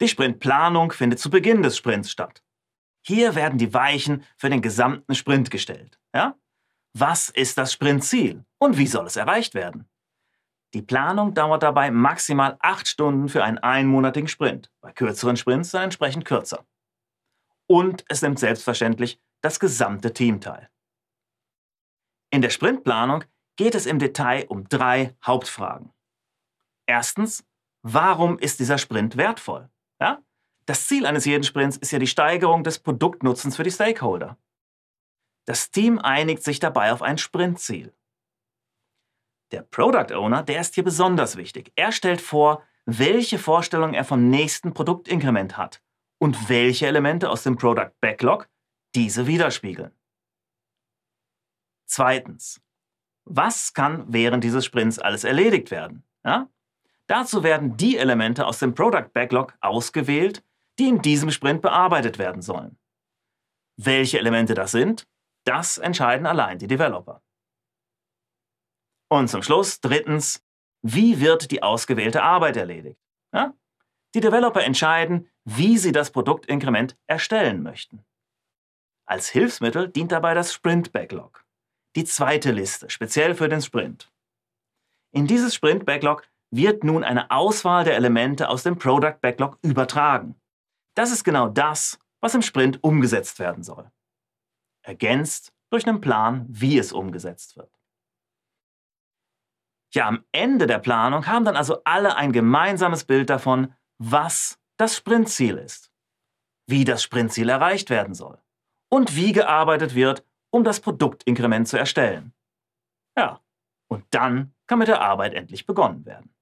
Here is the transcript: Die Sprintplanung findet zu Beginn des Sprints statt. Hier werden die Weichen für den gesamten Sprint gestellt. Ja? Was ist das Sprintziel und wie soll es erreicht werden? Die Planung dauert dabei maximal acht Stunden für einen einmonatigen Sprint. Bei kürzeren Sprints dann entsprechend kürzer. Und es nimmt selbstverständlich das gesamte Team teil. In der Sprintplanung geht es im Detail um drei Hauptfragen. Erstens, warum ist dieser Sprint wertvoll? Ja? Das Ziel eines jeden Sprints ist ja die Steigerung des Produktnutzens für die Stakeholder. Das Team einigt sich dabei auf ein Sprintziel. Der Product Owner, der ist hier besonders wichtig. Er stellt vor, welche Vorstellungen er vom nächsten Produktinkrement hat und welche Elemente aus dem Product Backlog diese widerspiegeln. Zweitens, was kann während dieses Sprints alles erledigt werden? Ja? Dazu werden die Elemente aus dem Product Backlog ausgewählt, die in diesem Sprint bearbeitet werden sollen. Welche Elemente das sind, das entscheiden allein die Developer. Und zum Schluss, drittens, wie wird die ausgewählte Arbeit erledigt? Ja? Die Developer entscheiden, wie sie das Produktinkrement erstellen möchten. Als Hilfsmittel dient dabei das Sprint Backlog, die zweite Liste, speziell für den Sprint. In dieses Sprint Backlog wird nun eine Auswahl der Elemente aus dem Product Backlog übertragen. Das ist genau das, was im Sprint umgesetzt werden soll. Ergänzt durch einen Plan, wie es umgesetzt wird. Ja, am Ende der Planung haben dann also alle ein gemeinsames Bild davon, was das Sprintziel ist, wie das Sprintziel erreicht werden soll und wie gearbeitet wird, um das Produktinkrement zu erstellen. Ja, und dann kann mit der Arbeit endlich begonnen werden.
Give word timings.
Die 0.00 0.08
Sprintplanung 0.08 0.92
findet 0.92 1.18
zu 1.18 1.30
Beginn 1.30 1.62
des 1.62 1.76
Sprints 1.76 2.10
statt. 2.10 2.42
Hier 3.02 3.34
werden 3.34 3.58
die 3.58 3.72
Weichen 3.74 4.24
für 4.36 4.50
den 4.50 4.62
gesamten 4.62 5.14
Sprint 5.14 5.50
gestellt. 5.50 5.98
Ja? 6.14 6.36
Was 6.92 7.28
ist 7.28 7.58
das 7.58 7.72
Sprintziel 7.72 8.44
und 8.58 8.78
wie 8.78 8.86
soll 8.86 9.06
es 9.06 9.16
erreicht 9.16 9.54
werden? 9.54 9.88
Die 10.72 10.82
Planung 10.82 11.34
dauert 11.34 11.62
dabei 11.62 11.90
maximal 11.90 12.56
acht 12.60 12.86
Stunden 12.86 13.28
für 13.28 13.44
einen 13.44 13.58
einmonatigen 13.58 14.28
Sprint. 14.28 14.70
Bei 14.80 14.92
kürzeren 14.92 15.36
Sprints 15.36 15.72
dann 15.72 15.84
entsprechend 15.84 16.24
kürzer. 16.24 16.64
Und 17.66 18.04
es 18.08 18.22
nimmt 18.22 18.38
selbstverständlich 18.38 19.20
das 19.40 19.60
gesamte 19.60 20.12
Team 20.12 20.40
teil. 20.40 20.70
In 22.30 22.42
der 22.42 22.50
Sprintplanung 22.50 23.24
geht 23.56 23.74
es 23.74 23.86
im 23.86 23.98
Detail 23.98 24.46
um 24.48 24.68
drei 24.68 25.16
Hauptfragen. 25.24 25.92
Erstens, 26.86 27.44
warum 27.82 28.38
ist 28.38 28.60
dieser 28.60 28.78
Sprint 28.78 29.16
wertvoll? 29.16 29.68
Ja? 30.00 30.22
Das 30.66 30.86
Ziel 30.86 31.06
eines 31.06 31.24
jeden 31.24 31.44
Sprints 31.44 31.76
ist 31.76 31.90
ja 31.90 31.98
die 31.98 32.06
Steigerung 32.06 32.64
des 32.64 32.78
Produktnutzens 32.78 33.56
für 33.56 33.64
die 33.64 33.70
Stakeholder. 33.70 34.38
Das 35.46 35.70
Team 35.70 35.98
einigt 35.98 36.42
sich 36.42 36.60
dabei 36.60 36.92
auf 36.92 37.02
ein 37.02 37.18
Sprintziel. 37.18 37.94
Der 39.50 39.62
Product 39.62 40.14
Owner, 40.14 40.42
der 40.42 40.60
ist 40.60 40.74
hier 40.74 40.84
besonders 40.84 41.36
wichtig. 41.36 41.72
Er 41.74 41.90
stellt 41.90 42.20
vor, 42.20 42.62
welche 42.84 43.38
Vorstellungen 43.38 43.94
er 43.94 44.04
vom 44.04 44.30
nächsten 44.30 44.72
Produktinkrement 44.72 45.56
hat 45.56 45.82
und 46.18 46.48
welche 46.48 46.86
Elemente 46.86 47.28
aus 47.28 47.42
dem 47.42 47.56
Product 47.56 47.90
Backlog 48.00 48.48
diese 48.94 49.26
widerspiegeln. 49.26 49.92
Zweitens, 51.86 52.60
was 53.24 53.74
kann 53.74 54.04
während 54.12 54.44
dieses 54.44 54.64
Sprints 54.64 54.98
alles 54.98 55.24
erledigt 55.24 55.70
werden? 55.70 56.04
Ja? 56.24 56.48
Dazu 57.10 57.42
werden 57.42 57.76
die 57.76 57.96
Elemente 57.96 58.46
aus 58.46 58.60
dem 58.60 58.72
Product 58.72 59.08
Backlog 59.12 59.58
ausgewählt, 59.60 60.44
die 60.78 60.86
in 60.86 61.02
diesem 61.02 61.32
Sprint 61.32 61.60
bearbeitet 61.60 62.20
werden 62.20 62.40
sollen. 62.40 62.78
Welche 63.76 64.20
Elemente 64.20 64.54
das 64.54 64.70
sind, 64.70 65.08
das 65.44 65.76
entscheiden 65.76 66.24
allein 66.24 66.60
die 66.60 66.68
Developer. 66.68 67.20
Und 69.08 69.26
zum 69.26 69.42
Schluss, 69.42 69.80
drittens, 69.80 70.46
wie 70.82 71.18
wird 71.18 71.50
die 71.50 71.64
ausgewählte 71.64 72.22
Arbeit 72.22 72.56
erledigt? 72.56 73.00
Ja? 73.34 73.54
Die 74.14 74.20
Developer 74.20 74.62
entscheiden, 74.62 75.28
wie 75.44 75.78
sie 75.78 75.90
das 75.90 76.12
Produktinkrement 76.12 76.96
erstellen 77.08 77.64
möchten. 77.64 78.04
Als 79.04 79.28
Hilfsmittel 79.28 79.88
dient 79.88 80.12
dabei 80.12 80.34
das 80.34 80.54
Sprint 80.54 80.92
Backlog, 80.92 81.44
die 81.96 82.04
zweite 82.04 82.52
Liste, 82.52 82.88
speziell 82.88 83.34
für 83.34 83.48
den 83.48 83.62
Sprint. 83.62 84.12
In 85.10 85.26
dieses 85.26 85.56
Sprint 85.56 85.84
Backlog 85.84 86.30
wird 86.50 86.84
nun 86.84 87.04
eine 87.04 87.30
Auswahl 87.30 87.84
der 87.84 87.96
Elemente 87.96 88.48
aus 88.48 88.62
dem 88.62 88.76
Product 88.76 89.16
Backlog 89.20 89.58
übertragen. 89.62 90.34
Das 90.94 91.12
ist 91.12 91.24
genau 91.24 91.48
das, 91.48 91.98
was 92.20 92.34
im 92.34 92.42
Sprint 92.42 92.82
umgesetzt 92.82 93.38
werden 93.38 93.62
soll. 93.62 93.90
Ergänzt 94.82 95.52
durch 95.70 95.86
einen 95.86 96.00
Plan, 96.00 96.46
wie 96.48 96.78
es 96.78 96.92
umgesetzt 96.92 97.56
wird. 97.56 97.70
Ja, 99.92 100.06
am 100.06 100.24
Ende 100.32 100.66
der 100.66 100.78
Planung 100.78 101.26
haben 101.26 101.44
dann 101.44 101.56
also 101.56 101.82
alle 101.84 102.16
ein 102.16 102.32
gemeinsames 102.32 103.04
Bild 103.04 103.30
davon, 103.30 103.74
was 103.98 104.58
das 104.76 104.96
Sprintziel 104.96 105.56
ist, 105.58 105.92
wie 106.66 106.84
das 106.84 107.02
Sprintziel 107.02 107.48
erreicht 107.48 107.90
werden 107.90 108.14
soll 108.14 108.40
und 108.88 109.16
wie 109.16 109.32
gearbeitet 109.32 109.94
wird, 109.94 110.24
um 110.50 110.64
das 110.64 110.80
Produktinkrement 110.80 111.68
zu 111.68 111.76
erstellen. 111.76 112.32
Ja, 113.16 113.40
und 113.88 114.04
dann 114.10 114.54
kann 114.66 114.78
mit 114.78 114.88
der 114.88 115.00
Arbeit 115.00 115.34
endlich 115.34 115.66
begonnen 115.66 116.06
werden. 116.06 116.32